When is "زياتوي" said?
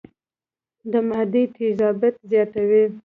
2.29-2.83